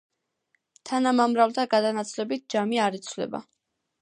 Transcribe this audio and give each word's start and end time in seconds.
თანამამრავლთა 0.91 1.67
გადანაცვლებით 1.75 2.49
ჯამი 2.55 2.83
არ 2.89 2.99
იცვლება. 3.03 3.45